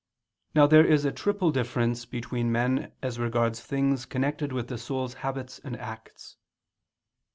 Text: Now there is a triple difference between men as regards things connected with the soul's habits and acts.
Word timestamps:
Now 0.55 0.65
there 0.65 0.83
is 0.83 1.05
a 1.05 1.11
triple 1.11 1.51
difference 1.51 2.05
between 2.05 2.51
men 2.51 2.91
as 3.03 3.19
regards 3.19 3.61
things 3.61 4.07
connected 4.07 4.51
with 4.51 4.67
the 4.67 4.79
soul's 4.79 5.13
habits 5.21 5.59
and 5.59 5.77
acts. 5.77 6.37